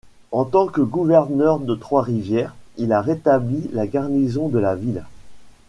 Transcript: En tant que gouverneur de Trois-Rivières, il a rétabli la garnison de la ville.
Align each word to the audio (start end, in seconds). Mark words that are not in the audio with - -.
En 0.31 0.45
tant 0.45 0.65
que 0.65 0.81
gouverneur 0.81 1.59
de 1.59 1.75
Trois-Rivières, 1.75 2.55
il 2.77 2.91
a 2.91 3.01
rétabli 3.03 3.69
la 3.71 3.85
garnison 3.85 4.47
de 4.47 4.57
la 4.57 4.73
ville. 4.73 5.03